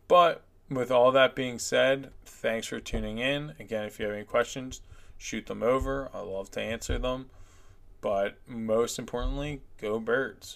But 0.08 0.42
with 0.70 0.90
all 0.90 1.12
that 1.12 1.34
being 1.34 1.58
said, 1.58 2.10
thanks 2.24 2.68
for 2.68 2.80
tuning 2.80 3.18
in. 3.18 3.54
Again, 3.58 3.84
if 3.84 3.98
you 3.98 4.06
have 4.06 4.14
any 4.14 4.24
questions 4.24 4.80
shoot 5.18 5.46
them 5.46 5.62
over. 5.62 6.10
I 6.12 6.20
love 6.20 6.50
to 6.52 6.60
answer 6.60 6.98
them. 6.98 7.30
But 8.00 8.38
most 8.46 8.98
importantly, 8.98 9.62
go 9.80 9.98
birds. 9.98 10.52